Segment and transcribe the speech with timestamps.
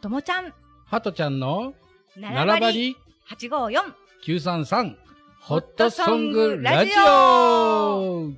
[0.00, 0.54] ともちゃん、
[0.86, 1.74] ハトちゃんの
[2.16, 2.96] な奈良ばり
[3.28, 3.92] 854。
[4.26, 4.96] 933
[5.42, 8.30] ホットソングラジオ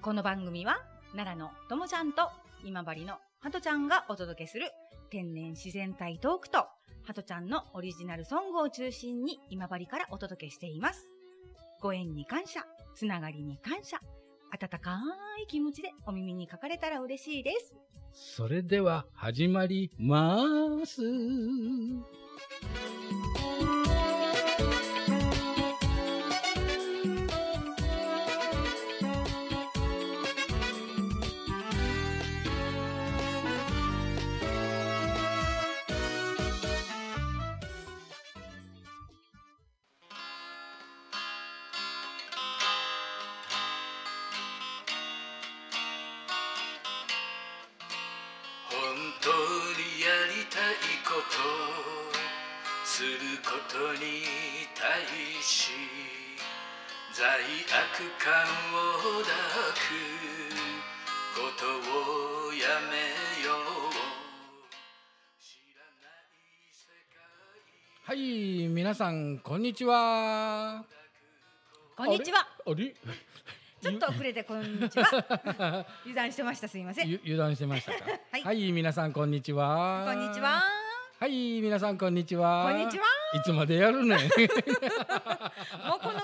[0.00, 0.78] この番組は、
[1.16, 2.30] 奈良のともちゃんと
[2.62, 4.70] 今治のはとちゃんがお届けする
[5.10, 6.68] 天然自然体トークと、は
[7.12, 11.08] とちゃんのオリジナルソングを中心に今治からお届けしています。
[11.80, 13.98] ご縁に感謝、つながりに感謝、
[14.50, 15.00] 温か
[15.42, 17.74] い気持ちでお耳に書かれたら嬉しいです。
[18.12, 20.26] それでは始まりま
[20.84, 21.02] す。
[68.08, 70.82] はい、皆さん、こんにちは。
[71.94, 72.38] こんにちは。
[72.66, 72.94] あれ？
[73.82, 75.84] ちょっと遅れてこんにちは。
[76.06, 76.66] 油断してました。
[76.68, 77.06] すいません。
[77.10, 77.98] ゆ油断してましたか？
[78.32, 80.06] はいはい、皆さん、こんにちは。
[80.06, 80.62] こんにちは。。
[81.20, 82.70] はい、皆さん、こんにちは。
[82.72, 84.18] こんにちはいつまでやるねん。
[84.20, 84.28] もう
[86.00, 86.20] この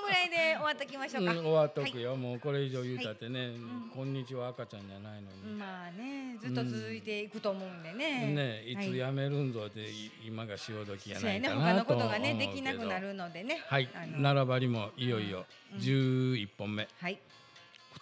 [0.74, 1.32] っときましょうか。
[1.32, 3.52] うん、終わっとくよ、もうこれ以上言うたってね、
[3.94, 8.26] こんにちは赤ちゃんじゃないのに、まあね、ずっと続いていくと思うんでね。
[8.26, 8.96] ねいつはい。
[8.96, 13.62] やめるんぞって、い今が潮時やないか他のなと思うけどことがね、できなくなるのでね。
[13.66, 13.88] はい。
[13.94, 14.12] あの。
[14.12, 15.46] 奈良張りもいよいよ
[15.78, 17.18] 11本目、はい。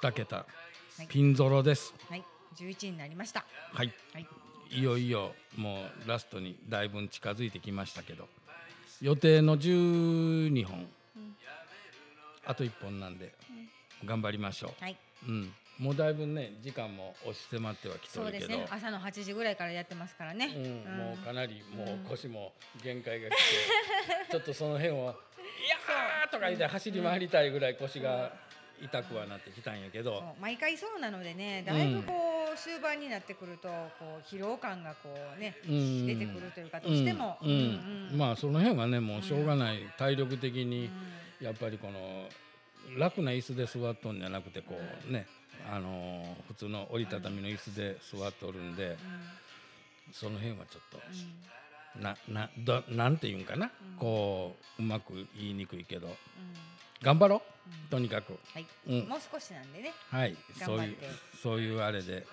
[0.01, 0.37] 2桁。
[0.37, 0.47] は
[1.01, 1.07] い。
[1.07, 1.95] ピンゾロです。
[2.09, 2.25] はい。
[2.57, 3.45] 十一になりました。
[3.73, 3.93] はい。
[4.13, 4.27] はい。
[4.71, 8.27] いよいよもうラストにだいぶ近づいてきましたけど。
[9.03, 10.87] 予定の12本、
[12.47, 13.33] あと1本なんで
[14.05, 14.97] 頑張りましょはい。
[15.29, 18.25] う、うん、もうだいぶね時間も押し迫ってはきてるけど。
[18.25, 18.67] そうですね。
[18.71, 20.47] 朝の八時ぐらいからやってますからね。
[20.47, 22.07] うん、もうかなりもうん。
[22.07, 22.53] う腰も
[22.83, 23.39] 限界が来て、
[24.31, 24.97] ちょっとその辺は
[25.39, 28.33] 「いやー!」とか言って走り回りたいぐらい腰が
[28.81, 30.41] 痛くはなってきたんやけど、そう。
[30.41, 36.07] 毎回そうなのでね、だいぶこう終盤になってくると、こう疲労感がこうね、うん。
[36.07, 37.39] 出てくるというか、どうしても。
[37.41, 37.49] うん。
[37.49, 38.09] うん。
[38.13, 40.91] うんまあその辺はねもうしょうがない、体力的に
[41.43, 42.29] やっぱりこの
[42.99, 45.27] 楽な椅子で座っとんじゃなくてこうね
[45.71, 48.97] あのー普通の折りたたみの椅子で座っとるんで、
[50.13, 50.99] その辺はちょっと。
[52.01, 56.09] ななどなんていうんかな、こううまく言いにくいけど。
[57.03, 57.43] 頑張ろ
[57.89, 58.39] う、とにかく。
[58.53, 59.09] はい、うん。
[59.09, 59.93] もう少しなんでね。
[60.09, 60.37] はい。
[60.65, 60.97] そういう
[61.43, 62.27] そういうあれで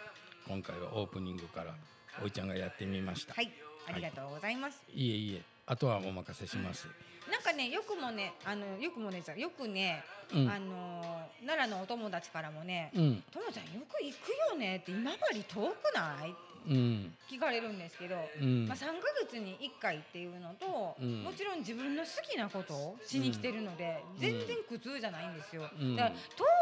[0.48, 1.76] 今回はオープニングから
[2.24, 3.52] おいちゃんがやってみました、はい、
[3.88, 4.84] ありがとうございます。
[4.94, 6.88] い、えいえあとはお任せします、
[7.32, 10.04] なんかね、よくもね、あの、よくもね、じゃあよくね、
[10.34, 10.50] うん。
[10.50, 12.92] あのー、奈良のお友達からもね。
[12.96, 16.36] うんともちゃんよく行くよねって今治遠くない？
[16.68, 17.14] うん。
[17.30, 18.68] 聞かれるんですけど、うん。
[18.68, 18.94] まあ、3ヶ
[19.26, 21.24] 月に1回っていうのと、うん。
[21.24, 25.96] もちろん自分の好きなことをしに来てるので、全然苦痛じゃないんですよ、うん。
[25.96, 26.16] だから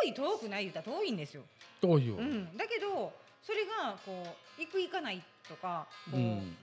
[0.03, 1.43] 遠い遠くない言ったら遠いんですよ、
[1.81, 3.11] どういううん、だけど
[3.43, 4.23] それがこ
[4.57, 6.57] う行く行かないとかこう、うん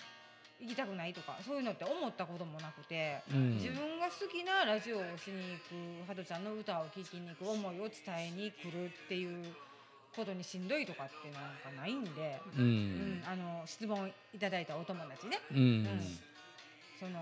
[0.64, 3.54] 行きたくないとかそういうのって思ったこともなくて、うん。
[3.56, 9.44] 自分が好きなラジオをしに行くハトちゃんの歌を聴きに行く思いを伝えに来るっていう
[10.16, 15.58] ことにしんどいとかってなんかないんで、ううんんあの質問いただいたお友達ね、うん。
[15.58, 16.00] うん
[16.98, 17.20] その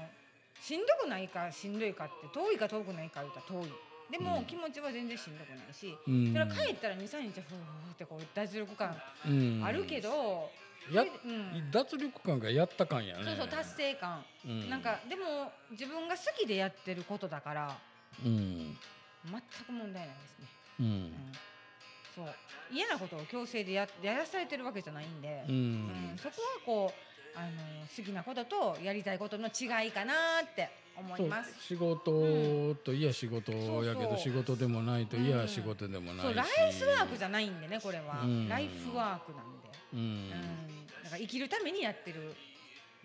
[0.60, 3.72] しんどくないかしんどいかって遠いか遠くないか言うたら遠い。
[4.12, 4.44] でも、うん。
[4.44, 6.28] 気持ちは全然しんどくないし、うん。
[6.28, 8.94] それは帰ったら23日ふーってこう脱力感
[9.26, 9.64] うん。
[9.64, 10.50] あるけど、
[10.90, 11.70] やうん。
[11.70, 13.24] 脱力感がやった感やね。
[13.24, 14.70] そうそう達成感、うん。
[14.70, 17.76] なんかでも自分が好きでやってることだから
[18.24, 18.76] うん。
[19.24, 20.46] 全く問題ないですね、
[20.80, 20.88] ううん。
[21.04, 21.32] ん、
[22.16, 22.26] そう。
[22.72, 26.14] 嫌なことを強制でややらされてるわけじゃないんで、ううん。
[26.14, 26.92] んそこはこ
[27.36, 30.12] うあの好きなこととやりたいことの違いかな
[30.44, 31.54] って思そいうます。
[31.62, 33.52] 仕事といや仕事
[33.84, 36.22] やけど仕事でもないといや仕事でもないし。
[36.22, 38.48] そうライフワークじゃないんでねこれは、うん。
[38.48, 39.61] ライフワークなんで、
[39.92, 40.26] ううん。
[40.26, 42.34] ん、だから生きるためにやってる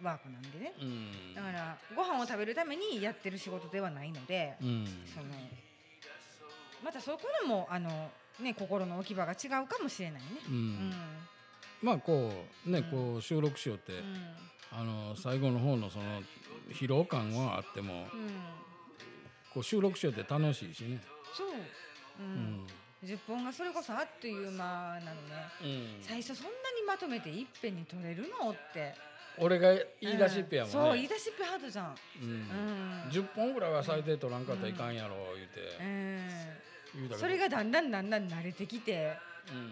[0.03, 1.33] ワークなんでね、うん。
[1.35, 5.25] だからご飯を食べるためにやってる仕事ではないので、うんその
[6.83, 7.89] またそこでもあの
[8.39, 10.27] ね心の置き場が違うかもしれないね。
[10.47, 10.89] ううん。
[10.89, 10.93] ん
[11.81, 12.31] まあこ
[12.65, 12.83] うねうん。
[12.91, 14.35] こう収録しようってうん。
[14.71, 16.21] あの最後の方のその
[16.73, 18.29] 疲労感はあってもうん。
[19.53, 21.01] こう収録しようって楽しいしね。
[21.35, 21.51] そう、う
[22.19, 22.67] うんん
[23.07, 25.11] 10本がそれこそあっという間なのね。
[25.63, 26.03] うん。
[26.03, 28.93] 最初そんなにまとめていっぺんに取れるのって。
[29.39, 31.95] 俺が言い出しっぺやもんね、そう言い出しっぺハートじゃん。
[32.21, 32.29] うん。
[32.29, 32.37] うん。
[33.09, 35.61] 10本ぐらいは最低取らんかったらいかんやろ言うて、
[37.11, 37.17] うん。
[37.17, 39.15] それがだんだんだんだん慣れてきて、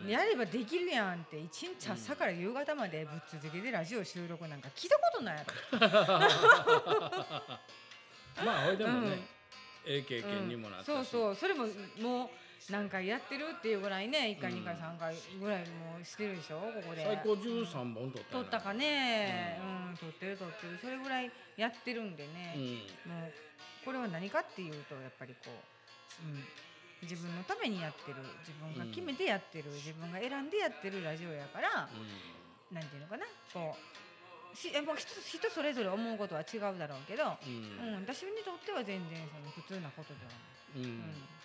[0.03, 0.09] うん。
[0.09, 5.45] やればできるやんって一日朝から夕方までぶっ続けでラジオ収録なんか聞いたことない
[8.45, 9.13] まあほいでもね、うん。
[9.87, 11.35] ええ経験にもなったし、そうそう。
[11.35, 11.65] それも
[11.99, 12.29] もう
[12.71, 17.03] 何回やってるっていうぐらいね1回うん2回3回ぐらいもうしてるでしょここで。
[17.05, 19.59] 最高13本取ったよ取ったかね。
[19.61, 20.79] うん、取ってる取ってる。
[20.81, 22.57] それぐらいやってるんでね、
[23.05, 23.11] うん。
[23.13, 23.33] もう
[23.85, 26.41] これは何かっていうとやっぱりこう、うん、
[27.05, 28.17] 自分のためにやってる。
[28.41, 31.89] 自分が決めてやってる、自分が選んでやってるラジオやから、
[32.73, 33.25] なんていうのかな。
[33.53, 37.93] こうしえもう人人それぞれ思うことは違うだろうけど、うん。
[37.93, 40.31] うん、私にとっては全然その普通なことでは
[40.77, 40.99] うん。
[40.99, 41.35] ない。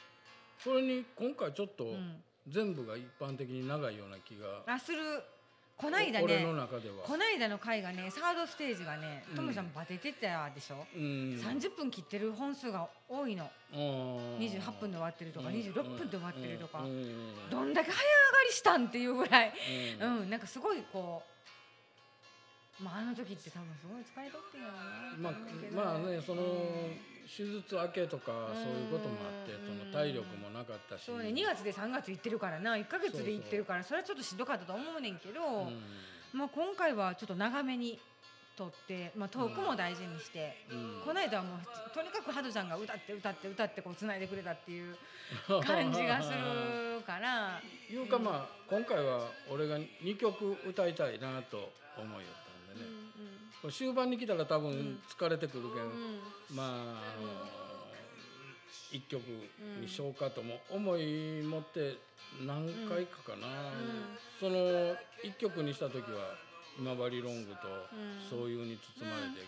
[0.63, 1.91] それに今回ちょっとうん。
[1.93, 5.23] うん全部が一般的に長いような気があする。
[5.77, 6.45] こないだね。
[6.45, 6.97] 中では。
[7.05, 9.37] こないだの回がねサードステージがねうん。
[9.37, 11.03] トムさんバテてたでしょ、うん。
[11.41, 13.49] 30分切ってる本数が多いの。
[13.73, 16.81] 28 28分で終わってるとか26分で終わってるとか。
[16.81, 16.87] うん。
[16.87, 17.51] うん。
[17.51, 19.53] どんだけ早上がりしたんっていうぐらい、
[20.01, 20.27] ううん。
[20.27, 21.23] ん、なんかすごいこ
[22.81, 25.31] う、まあ、あの時って多分すごい疲れとってんやろな
[25.75, 31.05] まあまあねそのうん手術明けとかそういうこともあってうんその体力もなかったし。
[31.07, 31.31] そうね。
[31.31, 32.75] 2月で3月行ってるからな。
[32.75, 36.39] 1か月で行ってるからそれはちょっとしんどかったと思うねんけど、うん。
[36.39, 37.99] まあ、今回はちょっと長めに
[38.57, 41.03] 撮って、まあ、トークも大事にして、うん。
[41.07, 41.61] この間はもう
[41.95, 44.97] とにかくハトちゃんが歌って歌って歌ってこう繋いでくれたっていう
[45.65, 47.61] 感じがするから。
[47.91, 52.50] いうかまあ今回は俺が2曲歌いたいなと思いよった。
[52.50, 52.87] んでね、
[53.61, 56.71] これ終盤に来たら多分疲れてくるけん、まああ
[57.21, 57.51] の
[58.93, 59.23] 1曲
[59.81, 61.99] にしようかとも思い持って
[62.47, 63.47] 何回かかな、
[64.39, 64.57] その
[65.25, 66.35] 1曲にした時は
[66.79, 68.29] 今治ロングとうん。
[68.29, 69.45] そういうに包まれて、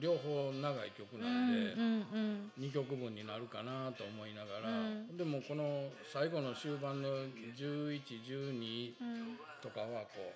[0.00, 1.72] 両方長い曲なんで。
[1.72, 4.72] うんうん2曲分になるかなと思いながら、う
[5.14, 5.16] ん。
[5.16, 7.08] でもこの最後の終盤の
[7.56, 9.38] 1112うん。
[9.62, 10.34] とかはこ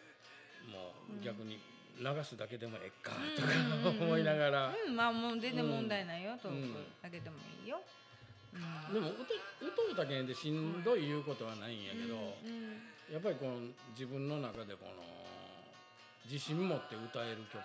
[0.68, 1.58] うもう逆に
[2.02, 3.94] 流すだけでもええかうん。
[3.94, 4.96] とか思いながら、うん。
[4.96, 6.74] まあもう全然問題ないよ、トーうん。
[6.74, 7.80] クだけでもいいよ。
[8.52, 8.94] うん。
[8.94, 9.22] でも歌
[9.62, 13.14] 歌うだけでしんどい言うことはないんやけど、うん。
[13.14, 15.02] やっぱりこの自分の中でこの
[16.26, 17.62] 自信持って歌える曲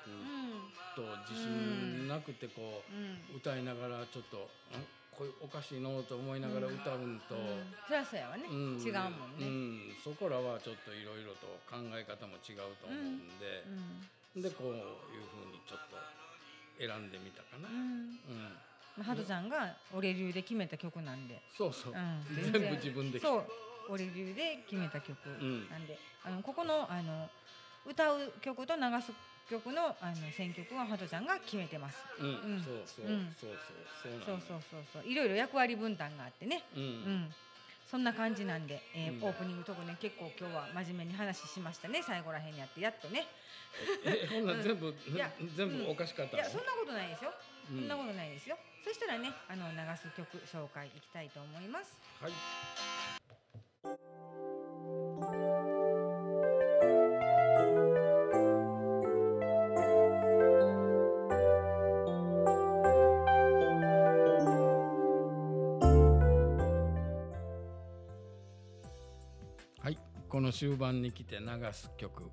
[0.96, 3.34] と自信なくてこう。
[3.34, 3.38] うん。
[3.38, 4.86] 歌いながらちょっとん
[5.18, 7.74] これおかしいのと思いながら歌うんと、うん。
[7.90, 8.78] そりゃそうやわね、うん。
[8.78, 9.42] 違うもんね。
[9.42, 13.66] うん、そこらはちょっといろいろと考え方も違うと思うんで、
[14.42, 15.98] でこういうふうにちょっと
[16.80, 17.68] 選んでみたかな。
[17.68, 18.14] ううん。
[18.14, 18.18] ん
[18.98, 22.52] まあハトちゃんが俺流で決めた曲なんで、そうそう、うん。
[22.52, 23.44] 全部自分でそう。
[23.90, 27.30] 俺流で決めた曲んなんで、あのここのあの
[27.86, 29.14] 歌う曲と流す
[29.50, 31.96] 曲のあの選曲はハトちゃんが決めてます。
[32.20, 32.64] うん、うん。
[32.64, 33.36] そうそう、うん。
[33.40, 33.50] そう
[34.04, 34.20] そう。
[34.26, 35.08] そうそうそうそうそう。
[35.08, 36.64] いろいろ役割分担があってね。
[36.76, 37.34] うん、うん、
[37.90, 39.28] そんな感じなんで、えーうん。
[39.28, 42.04] オープニングとこね結構今日は真面目に話しましたね。
[42.04, 43.26] 最後らへんにやってやっとね。
[44.06, 47.32] えほんなら全部、いや全部おかしかったの、いやそんなことないですよ、
[47.72, 47.80] うん。
[47.80, 48.58] そんなことないですよ。
[48.84, 51.96] そしたらねあの流す曲紹介いきたいと思います。
[52.22, 52.97] はい
[70.48, 72.24] の終盤に来て流す曲、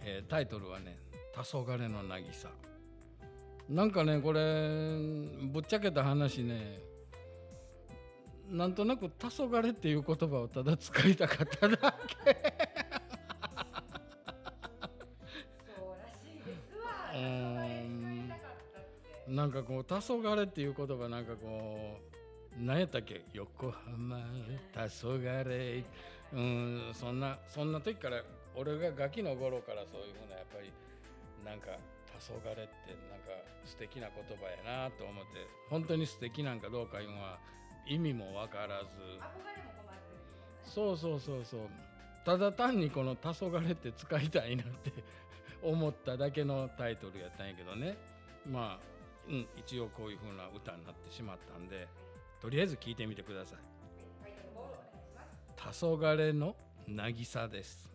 [0.00, 0.98] えータイトルはね
[1.36, 2.48] 「黄昏の渚」
[3.68, 4.98] なんかねこれ
[5.52, 6.80] ぶっちゃけた話ね
[8.48, 12.52] なんとなく「黄昏っていう言葉をただ使いたかっただけ。
[15.66, 17.12] そうらしいですわ。
[17.14, 17.20] うー
[17.86, 18.32] ん
[19.28, 22.21] なんかこう「黄昏っていう言葉なんかこう
[22.58, 23.22] 何やったっけ？
[23.32, 24.20] 横浜
[24.74, 25.84] 黄昏。
[26.34, 28.22] うんそんなそんな時から
[28.54, 30.72] 俺がガキの頃からそういうふうなやっぱり
[31.44, 31.72] なんか
[32.18, 32.68] 黄昏ってなんか
[33.64, 35.30] 素敵な言葉やなと思って
[35.68, 37.38] 本当に素敵なんかどうかいうのは
[37.86, 38.88] 意味も分からず。
[40.64, 41.60] そうそうそうそう。
[42.24, 44.92] ただ単にこの「黄昏って使いたいなって
[45.62, 47.96] 思っただけのタイトルやったんやけどね。
[48.46, 51.86] まあ、うん、一応こういう風な歌になってしまったんで
[52.42, 53.58] とりあえず聞いてみてください。
[54.20, 55.62] タイトルボールお願い「黄
[55.94, 56.56] 昏の
[56.88, 57.91] 渚」です。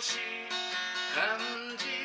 [0.00, 0.18] し
[1.14, 1.99] 感じ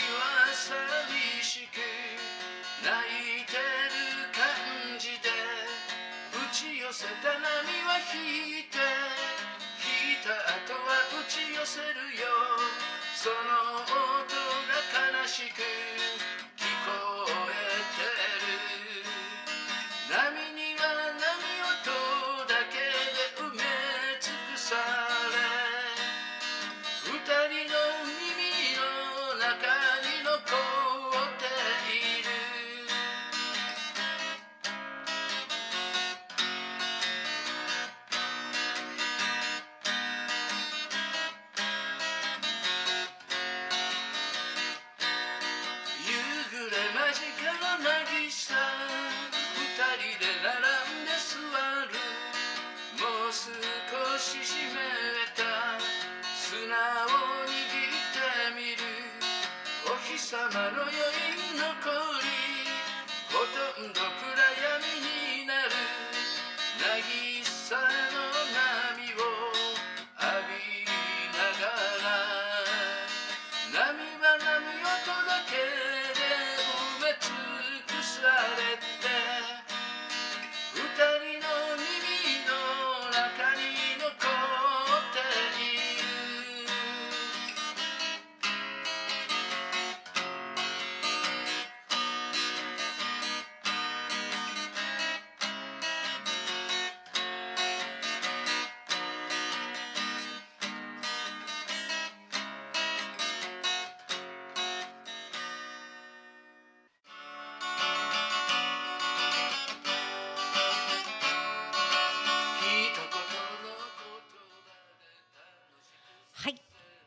[0.00, 1.76] は寂しく
[2.82, 5.28] 泣いてる感じで
[6.32, 7.44] 打ち寄せた波
[7.84, 8.78] は引いて
[9.84, 12.24] 引いた後は打ち寄せるよ。
[13.14, 14.36] その音
[14.68, 16.43] が悲しく
[53.34, 53.42] 少
[54.16, 55.42] し湿った
[56.38, 57.08] 砂を
[57.42, 58.22] 握って
[58.54, 58.82] みる。
[59.84, 62.03] お日様の余韻残り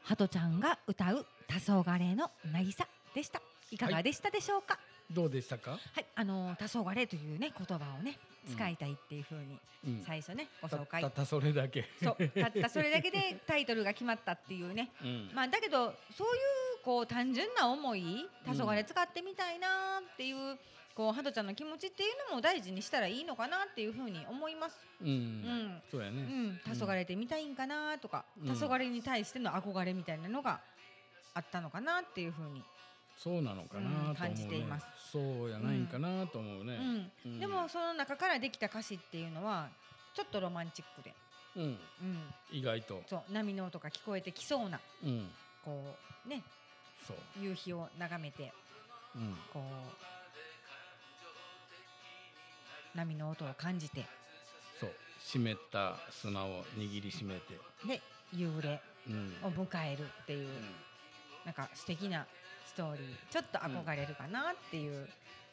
[0.07, 3.41] ハトちゃんが歌う黄昏の渚でした。
[3.71, 4.79] いかがでしたでしょうか？
[5.11, 8.17] どうでしたか、はい、あの黄昏というね言葉をね
[8.49, 11.01] 使いたいっていう風にうん、最初ねごた紹介。
[11.01, 14.91] たったそれだけ、そうたっ たそれだけでタイトルが決まったっていうね。
[15.01, 16.39] うんまあだけどそうい
[16.79, 20.57] うこう単純な思い黄昏使ってみたいなっていう。
[20.97, 24.75] こうハトちゃんの気持ちっていうのも大事にしたらいいのかなっていうふうに思います。
[24.99, 25.07] うん。
[25.07, 28.55] うん、そうやね、うん、黄昏てみたいんかなとか、うん。
[28.55, 30.59] 黄昏に対しての憧れみたいなのが
[31.35, 32.63] あったのかなっていうふうに、
[33.15, 34.09] そうなのかなと思う、ね。
[34.09, 34.87] うん感じています。
[35.11, 37.11] そうやないんかなと思うね、うん。
[37.25, 37.39] うん。
[37.39, 39.69] でもその中からできた歌詞っていうのは
[40.15, 41.13] ちょっとロマンチックで、
[41.57, 41.77] うん、うん、
[42.51, 43.03] 意外と。
[43.07, 43.31] そう。
[43.31, 45.29] 波の音が聞こえてきそうなうん。
[45.63, 46.41] こうね。
[47.07, 48.51] そう、夕日を眺めて
[49.15, 50.26] うん、こう
[52.95, 54.05] 波の音を感じて。
[54.79, 54.89] そう。
[55.19, 58.01] 湿った砂を握りしめて、で
[58.33, 59.33] 夕暮れうん。
[59.43, 60.47] を迎えるっていう、
[61.45, 62.25] なんか素敵な
[62.65, 63.07] ストーリー。
[63.31, 65.07] ちょっと憧れるかなっていう、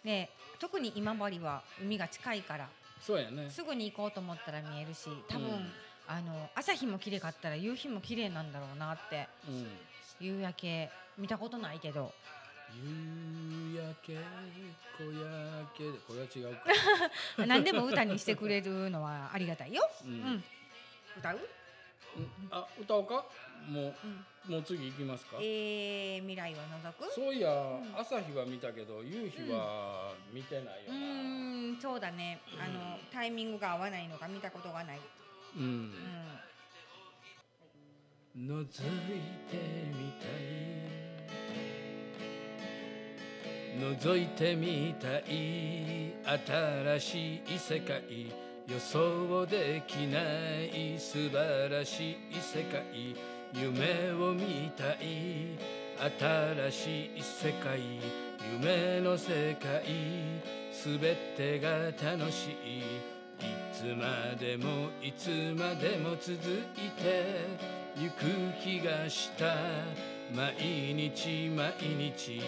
[0.05, 2.69] ね特に今治は海が近いから
[3.01, 3.51] そうやね。
[3.51, 5.73] すぐに行こうと思ったら見えるし多分、うん。
[6.07, 9.67] あの朝日も綺麗かったら夕日も綺麗なんだろうなってうん、
[10.21, 12.13] 夕焼け見たことないけど
[12.77, 14.19] 夕焼け
[14.99, 15.23] 小焼
[15.77, 16.61] けでこれは違うか、
[17.47, 19.89] 何でも歌にしてくれるのはありがたいよ。
[20.05, 20.15] ううん。
[20.15, 20.45] ん、
[21.19, 21.39] 歌う、
[22.17, 22.29] うん。
[22.51, 23.25] あ歌おうか？
[23.69, 23.89] もうん。
[23.89, 25.39] うもう次行きますか？
[25.41, 27.11] えー、未来を除く？
[27.15, 27.95] そういや、ん。
[27.97, 30.99] 朝日は見たけど夕日は見てないうよな。
[30.99, 31.81] ーん。
[31.81, 32.41] そうだね。
[32.61, 35.01] あのタイミングが合わないのか見たことがない、
[35.57, 35.93] うん。
[38.37, 38.83] うん、覗いて
[39.93, 40.94] みたい
[43.75, 46.15] 覗いてみたい。
[46.25, 48.03] 新しい世界。
[48.69, 50.21] 予想できな
[50.63, 50.97] い。
[50.99, 52.83] 素晴らしい世界。
[53.53, 55.59] 夢を見たい。
[55.99, 57.81] 新しい世界。
[58.53, 59.83] 夢の世界。
[60.73, 62.79] すべてが楽しい。
[62.81, 62.83] い
[63.73, 66.33] つまでもいつまでも続
[66.77, 67.75] いて。
[67.97, 68.25] ゆく
[68.63, 69.57] 気がした。
[70.33, 70.55] 毎
[70.95, 72.41] 日毎日。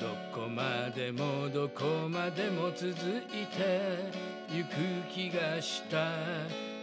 [0.00, 4.12] どこまでもどこまでも続いて
[4.50, 4.70] ゆく
[5.08, 6.10] 気がした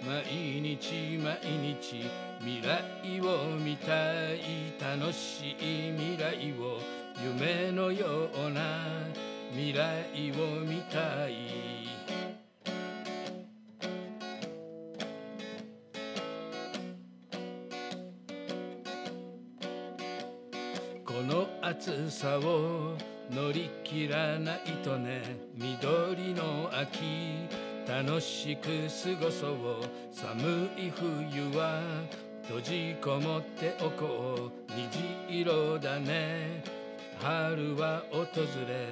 [0.05, 2.05] 毎日毎日
[2.39, 6.79] 未来を見たい楽しい未来を
[7.21, 8.61] 夢のような
[9.51, 11.80] 未来を見たい。
[22.21, 22.95] さを
[23.31, 25.23] 乗り切らないとね
[25.55, 27.47] 緑の秋
[27.87, 29.57] 楽しく過ごそう
[30.11, 31.81] 寒い冬は
[32.43, 34.71] 閉じこもっておこう
[35.27, 36.63] 虹色だね
[37.19, 38.25] 春は訪
[38.67, 38.89] れ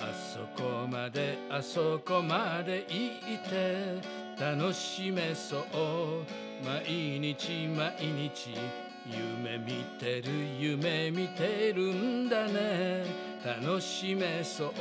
[0.00, 5.62] あそこまであそこまで行って楽しめそう
[6.64, 8.54] 毎日毎日
[9.06, 13.04] 夢見てる夢見てるんだね。
[13.44, 14.72] 楽しめそう。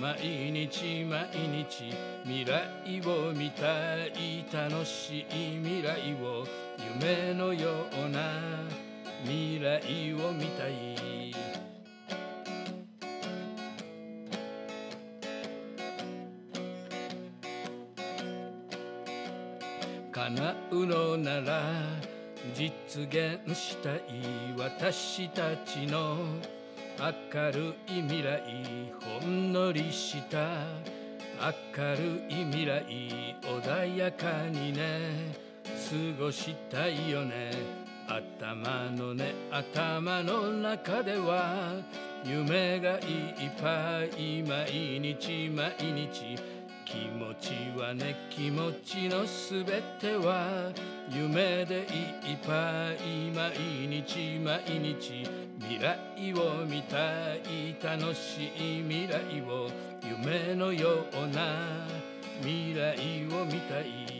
[0.00, 0.18] 毎
[0.50, 4.44] 日毎日未来を見たい。
[4.52, 6.46] 楽しい未来を
[7.00, 8.20] 夢のような
[9.22, 11.10] 未来を見たい。
[20.12, 21.62] 叶うのなら
[22.54, 24.00] 実現したい
[24.56, 26.16] 私たちの
[26.98, 28.42] 明るい未来
[29.20, 30.48] ほんのりした
[31.40, 32.84] 明るい未来
[33.42, 37.52] 穏やかにね過ごしたいよね
[38.08, 41.74] 頭のね頭の中では
[42.24, 43.00] 夢がいっ
[43.62, 46.36] ぱい毎日毎日
[46.90, 50.72] 気持ちはね気持ちのすべては
[51.08, 53.52] 夢でいっぱい毎
[53.86, 55.24] 日毎日
[55.60, 59.70] 未来を見たい楽しい未来を
[60.02, 61.86] 夢のような
[62.40, 62.96] 未来
[63.40, 64.19] を見たい。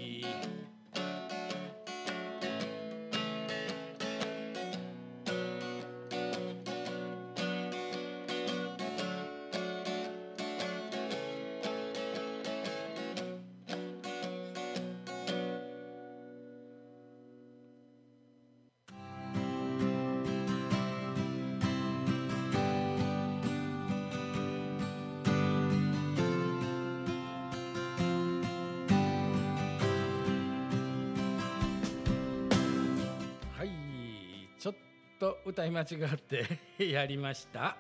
[35.71, 36.45] い間違って
[36.85, 37.77] やりました。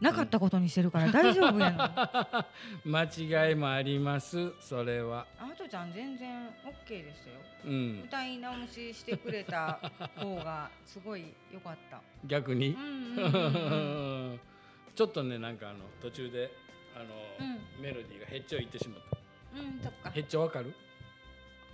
[0.00, 2.46] なかったことにしてるから大丈夫や
[2.84, 3.04] 間
[3.48, 4.52] 違いもあります。
[4.60, 5.26] それは。
[5.56, 7.34] とちゃん全然 OK ですよ。
[7.64, 8.02] うん。
[8.04, 9.78] 歌い直ししてくれた
[10.16, 12.00] 方がすごい良かった。
[12.26, 12.74] 逆に？
[14.94, 16.50] ちょっとねなんかあの途中で
[16.94, 19.18] あの、うメロディーがへっちょいってしまった。
[19.58, 20.10] うん、そっか。
[20.10, 20.72] へっちょわかる？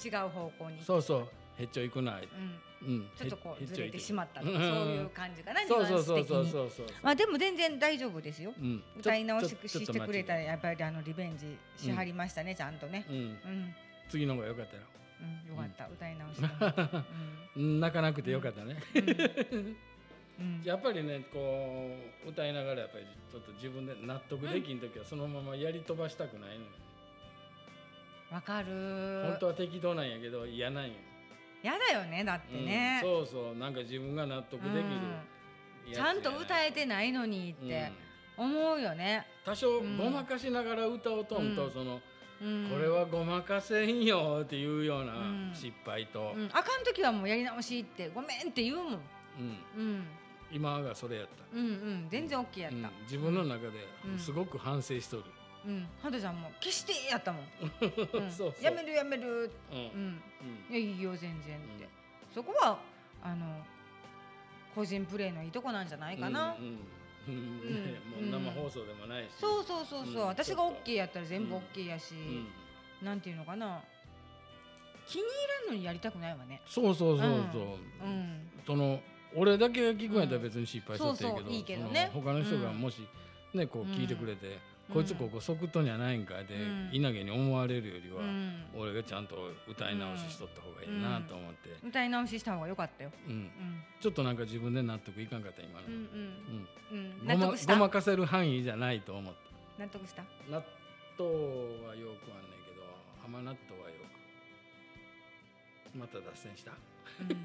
[0.04, 0.82] 違う方向に。
[0.82, 1.28] そうそう
[1.60, 2.28] へっちょいくない。
[2.82, 2.88] うん。
[2.88, 3.10] うん。
[3.16, 4.54] ちょっとこうへずれてしまったとうん。
[4.54, 5.60] かそういう感じかな。
[5.66, 6.50] そうそうそうそうに。
[6.50, 6.70] そう。
[6.70, 8.52] そうまあでも全然大丈夫ですよ。
[8.58, 8.82] うん。
[8.98, 13.04] 歌い直ししてくれたらやっぱりあのリベンジしはりましたね、ちゃんとね。
[13.08, 13.16] うん。
[13.16, 13.74] うん、
[14.08, 14.82] 次の方が良かったよ。
[15.20, 17.04] うん、よかった、歌い直しが。
[17.56, 17.80] うん。
[17.80, 18.76] 泣かなくてよかったね、
[20.64, 21.94] やっぱりねこ
[22.26, 26.60] う歌いながらやっぱりちょっと自分で納得できん時はそのままやり飛ばしたくないのよ、
[28.30, 29.22] わかる。
[29.26, 30.94] 本当は適当なんやけど嫌なんよ、
[31.62, 34.80] やだよねだってね、うん、そうそうなんか自分が納得できる。
[34.80, 35.92] うん。
[35.92, 37.92] ちゃんと歌えてないのにって
[38.38, 39.98] うん思うよね、多少うん。
[39.98, 41.72] ごまかしながら歌おうとんと、うん。
[41.72, 42.00] その
[42.40, 45.50] うん、これはごまかせんよっていうようなうん。
[45.52, 48.98] 失敗と、うん、あかん時はもうやり直しってごめんって言うもん、うん。
[49.76, 50.06] うん、
[50.50, 52.08] 今がそれやった、うんうん。
[52.08, 52.90] 全然 OK やった、うん。
[53.02, 54.18] 自分の中でうん。
[54.18, 55.24] すごく反省しとる、
[55.66, 57.44] うん、ハトちゃんも消してやったもん、
[58.24, 58.52] うんそう。
[58.52, 60.22] そうやめるやめる、うん。
[60.70, 61.88] いやいいよ全然って、
[62.34, 62.78] そこは
[63.22, 63.64] あの
[64.74, 66.78] 個人プレーのいいとこなんじゃないかな、うんうん。
[67.28, 67.34] うん。
[67.34, 67.84] うん。
[67.84, 70.28] ねもう生放送でもないし、そうそうそうそう、うん。
[70.28, 72.48] 私が OK やったら全部うん OK やし、うん。
[73.02, 73.82] なんていうのかな。
[75.06, 75.28] 気に入
[75.66, 76.62] らんのにやりたくないわね。
[76.66, 78.50] そうそうそうそう、うん。
[78.64, 79.00] その
[79.34, 82.10] 俺だけが聞くんやったら別に失敗しとっていいけど,、そうそういいけどね。
[82.12, 82.80] 他の人がうん。
[82.80, 83.06] もし
[83.52, 84.58] ねこううん聞いてくれて、
[84.92, 86.90] こいつここ即答にはないんかいで、うん。
[86.92, 88.64] 稲毛に思われるよりは、うん。
[88.76, 89.36] 俺がちゃんと
[89.68, 93.10] 歌い直ししとった方がいいなと思って、歌い直しした方が良かったよ。
[93.26, 93.32] うん。
[93.32, 93.50] うん。
[94.00, 97.74] ちょっとなんか自分で納得いかんかった今の、うん納得した？
[97.74, 99.34] ごまかせる範囲じゃないと思っ
[99.76, 99.82] た。
[99.84, 100.22] 納得した。
[100.48, 100.62] 納
[101.18, 101.30] 豆
[101.86, 102.82] はよくはんねんけど
[103.24, 103.94] 甘納豆はよ
[105.92, 106.72] くまた脱線した、
[107.20, 107.36] うん。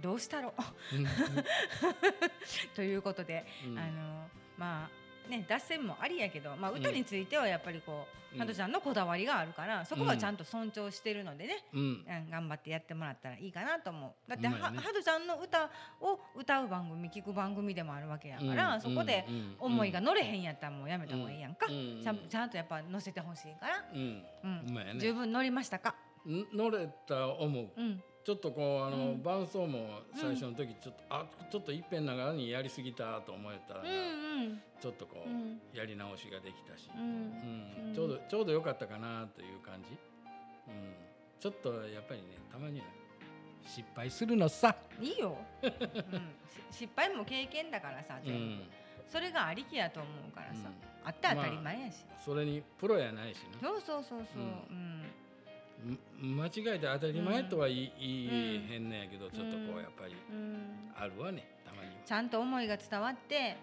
[0.00, 0.54] どうしたろ
[0.94, 1.06] うん。
[2.74, 3.78] ということで、うん。
[3.78, 4.90] あのまあ
[5.28, 6.78] ね脱線もありやけど、まあうん。
[6.78, 8.40] 歌についてはやっぱりこう、うん。
[8.40, 11.64] ハトちゃんのこだわりがあるから、そこはちゃんと尊重してるのでね。
[11.72, 11.80] うん。
[11.80, 11.84] う
[12.28, 14.30] ん、頑張ってやってもらったらいいかなと思う。
[14.30, 14.78] だっては、ね。
[14.78, 22.18] ハトちゃんの歌を歌う番組聞く番組でもあるわけやから、うんそこでうん思いが乗れへんやったらもうやめた方がいいやんか、うんちゃん。
[22.28, 24.22] ちゃんとやっぱ乗せてほしいから、うん。
[24.66, 24.96] ね。
[24.98, 25.94] 十分乗りましたか、
[26.26, 26.56] ん？
[26.56, 27.70] 乗れた思う。
[27.76, 29.22] うん、ちょっとこうあの、うん。
[29.22, 33.90] 伴奏も最初の時ちょっと、あちょっといっぺん長にやりすぎたと思えたら、うんう
[34.52, 34.60] ん。
[34.78, 35.58] ちょっとこう、うん。
[35.72, 37.92] やり直しができたし、ううん。
[37.92, 37.94] ん。
[37.94, 39.96] ちょうどちょうど良かったかなという感じ、
[40.68, 40.92] うん、
[41.40, 42.84] ちょっとやっぱりねたまには
[43.66, 45.34] 失敗するのさ、いいよ、
[46.70, 48.68] 失敗も経験だからさう全部、ん、
[49.08, 51.08] それがありきやと思うからさ、うん。
[51.08, 53.70] あって当たり前やし、それにプロやないしな。
[53.70, 55.04] そうそうそうそう、ううんん
[56.20, 58.28] 間違えて当たり前とは言い,、
[58.68, 60.90] うんへんねやけどちょっとこうやっぱりうん。
[60.96, 63.56] あるわねたまにちゃんと思いが伝わって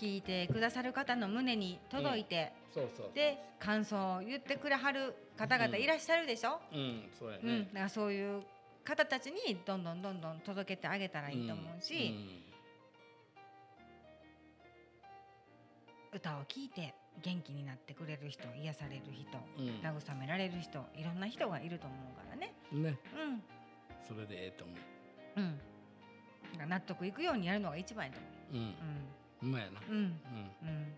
[0.00, 7.48] 聞いてくださる方の胸に届いて、そうそうで感想を言ってくれはる方々いらっしゃるでしょ、うんそうやうん。
[7.60, 8.42] ね、だからそういう
[8.84, 12.14] 方たちにどんどんどんどん届けてあげたらいいと思うし、
[16.14, 19.80] 歌を聴いて元気になってくれる人癒される人うん。
[19.86, 22.54] 慰められる人いろんな人がいると思うからね。
[22.72, 22.98] うんね。
[23.16, 23.42] うん。
[24.06, 24.74] それでええと思
[25.36, 25.40] う。
[25.40, 25.58] ん。
[26.52, 28.18] だから納得いくようにやるのが一番やと
[28.52, 28.56] う。
[28.56, 28.60] うん。
[28.60, 28.72] 思
[29.42, 29.80] うまいやな。
[29.80, 29.96] ううん。
[29.96, 30.02] うん。
[30.02, 30.08] うん。
[30.08, 30.94] うん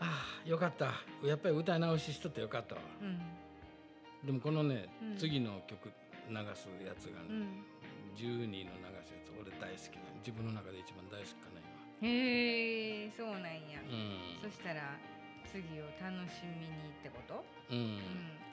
[0.00, 0.92] ああよかった。
[1.24, 2.80] やっぱり歌い直ししとってよかったわ。
[3.00, 3.18] うん。
[4.26, 5.16] でもこのね、うん。
[5.16, 5.88] 次の曲
[6.28, 7.64] 流すやつがね、うん。
[8.16, 10.18] 12の流すやつ俺大好きなの。
[10.18, 11.63] 自分の中で一番大好きかな
[12.04, 14.98] へえそうなんや、今そしたら
[15.50, 17.44] 次を楽しみにってこと？
[17.70, 17.84] うん、うん。
[17.84, 18.00] うん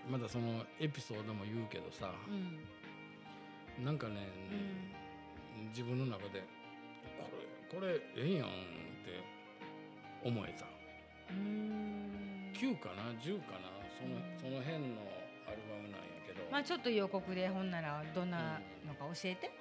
[0.10, 3.86] まだそのエピソードも言うけどさ、うん。
[3.86, 4.28] なんかね、
[5.70, 6.44] 自分の中で
[7.70, 9.24] これこれええやんって
[10.24, 10.66] 思えた。
[11.30, 12.52] うん。
[12.54, 13.70] 9かな？10かな？
[14.00, 14.40] その,、うん。
[14.42, 15.02] その辺の
[15.48, 19.52] アルバムなんやけど、まあちょっと予告でほんならどんなのか教えて、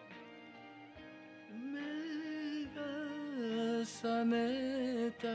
[1.53, 1.87] 目が
[4.03, 5.35] 覚めたら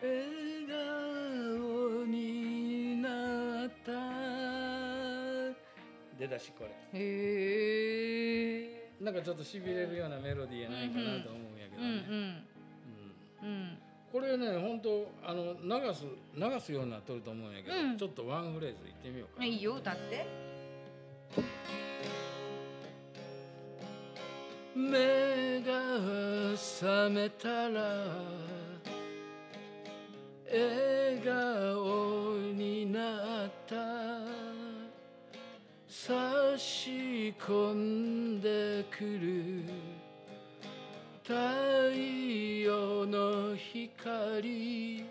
[0.00, 3.92] 笑顔になった。
[6.18, 6.70] 出だしこれ。
[6.98, 7.02] へ
[8.62, 8.90] え。
[8.98, 12.14] なんかちょっとしびれるようなメロディーやないかなと思うんやけどうんね、うん。
[13.42, 13.48] うん。
[13.48, 13.78] うん。
[14.10, 17.98] これね本当あの流す流すようになっとると思うんやけど、うん。
[17.98, 19.46] ちょっとワンフレーズいってみようかな。
[19.46, 20.24] いいよ歌って
[25.98, 27.80] 覚めたら
[30.50, 33.76] 笑顔になった
[35.88, 39.62] 差し込んでくる
[41.22, 41.34] 太
[41.92, 45.04] 陽の光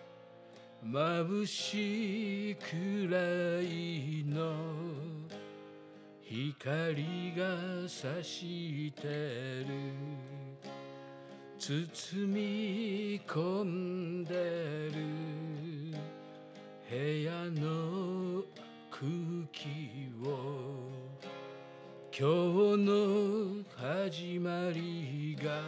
[0.86, 3.17] 眩しいくら
[3.62, 4.54] いの
[6.21, 10.45] 光が差してる。
[11.67, 15.97] 包み込んでる。
[16.88, 18.43] 部屋の
[18.91, 19.10] 空
[19.51, 20.91] 気を。
[22.12, 25.60] 今日の始まりが。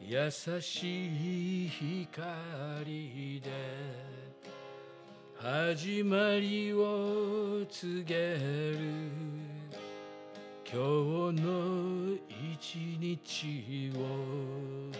[0.00, 3.50] 優しい光で。
[5.36, 9.49] 始まりを告げる。
[10.72, 10.78] 今
[11.34, 12.14] 日の
[12.54, 14.92] 一日を。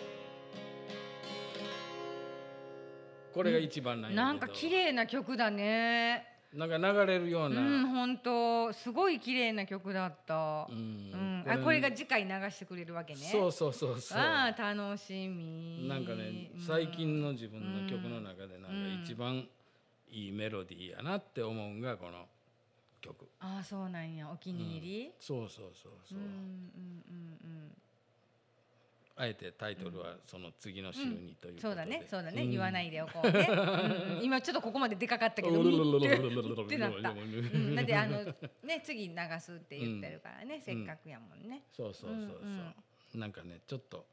[3.32, 4.22] これが一番なんやけど。
[4.22, 6.26] なんか綺麗な曲だね。
[6.52, 8.72] なんか流れるよううな、ん本当。
[8.72, 10.66] すごい綺麗な曲だった。
[10.68, 11.10] ううん。
[11.12, 13.20] んあこれが次回流してくれるわけね。
[13.20, 14.18] そうそうそうそう。
[14.18, 15.86] ああ楽しみ。
[15.88, 16.60] なんかねうん。
[16.66, 19.46] 最近の自分の曲の中でなんか一番
[20.10, 22.26] いいメロディーやなって思うんがこの
[23.00, 23.28] 曲。
[23.40, 24.30] ああそうなんや。
[24.30, 27.72] お気に入り、そうそうそうそう、うん、うんうん。
[29.20, 32.06] あえてタイトルはその次の週にということで、そうだね。
[32.08, 32.50] そうだね、ん。
[32.50, 34.24] 言わないでおこうね、 うんうん。
[34.24, 36.00] 今ちょっとここまででかかったけど うんっ
[36.68, 38.24] てなった、うん、だってあの
[38.62, 41.64] ね次流すって言ってるからね、せっかくやもんね。
[41.72, 42.40] そうそうそう
[43.12, 44.06] そう、なんかねちょっと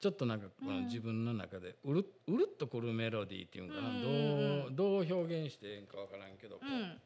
[0.00, 4.76] ちょっとなんかこのうん自分の中でうるうるっとくるメロディーっていうんかな、うんうんうん。
[4.76, 6.70] どうどう表現してええんかわからんけど、こう。
[6.70, 7.00] うん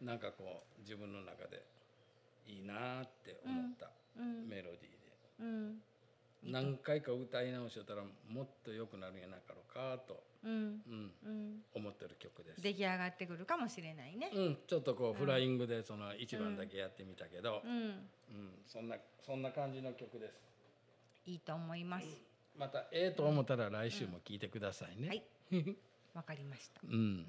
[0.00, 1.62] なんかこう自分の中で
[2.46, 5.10] いいなって思ったうんメロディーで、
[5.40, 5.74] うん。
[6.42, 10.52] 何回か歌い直しとったらもっと良くなるんやなかろうかと、うん。
[10.52, 11.62] うん、うん。
[11.74, 12.62] 思ってる曲です。
[12.62, 14.30] 出来上がってくるかもしれないね。
[14.34, 17.72] うん、ちょっとこうフライングでその一番だけやってみたけど、うん。
[17.72, 18.08] うん、
[18.66, 20.40] そんなそんな感じの曲です。
[21.26, 22.06] いいと思います。
[22.56, 25.08] またええと思ったら来週も聴いてくださいね。
[25.08, 25.24] はい。
[26.14, 26.80] わかりました。
[26.88, 27.26] うん。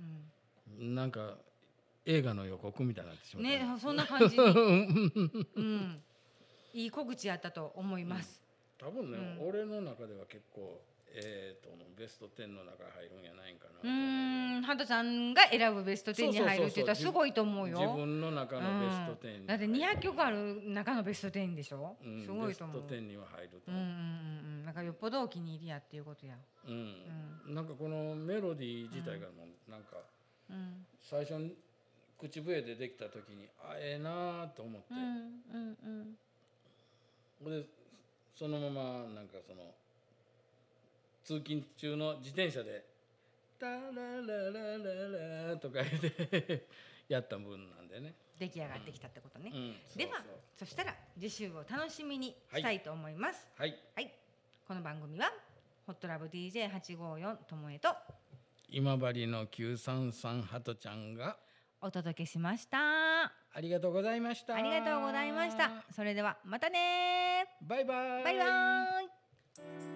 [0.80, 0.96] う、ん。
[0.96, 1.38] なんか
[2.06, 4.44] 映画の予告みたいになってしまね そんな感じに。
[5.56, 6.04] うん。
[6.74, 8.42] いい告知やったと思います。
[8.78, 9.48] 多分ね、うん。
[9.50, 10.82] 俺の中では結構
[11.14, 13.86] ええとベスト10の中に入るんやないんかなう。
[13.86, 14.62] ーん。
[14.64, 17.80] ハトちゃんが選ぶベスト10に入るって言ったらすごいと思うよ。
[17.80, 19.46] 自分の中のベスト10にうん。
[19.46, 22.24] だって200曲ある中のベスト10でしょ、うん。
[22.24, 22.82] すごいと思う。
[22.82, 24.66] ベスト10には入ると思う、うんうんうんうん。
[24.66, 26.36] なんかよっぽどお気に入りやっていうことや。
[26.66, 27.54] うん。
[27.54, 29.98] なんかこのメロディー自体がもうなんか
[30.50, 30.86] うん。
[31.02, 31.56] 最初に
[32.22, 35.00] 口笛でできた時にあええなと思って、うん
[35.52, 36.16] うん
[37.44, 37.62] うん。
[37.62, 37.66] で
[38.36, 39.74] そのままなんかその
[41.24, 42.86] 通勤中の自転車で
[43.60, 46.66] 「タラララララ」とか言って
[47.10, 48.14] やった分なんでね。
[48.38, 50.40] 出来上がってきたってことね、うん、ではそうそう。
[50.58, 53.48] そしたら次週を楽しみにしたいと思います。
[53.56, 53.78] はい。
[53.96, 54.12] はい、
[54.68, 55.32] この番組は
[55.86, 57.96] ホットラブ DJ854 ともえと
[58.70, 61.38] 今治の933ハトちゃんが
[61.82, 62.78] お届けしました。
[63.26, 64.56] あありがとうございました。
[64.62, 65.72] りがとうございました。
[65.92, 68.24] それではまたねバイバイ。
[68.24, 69.91] バイバーイ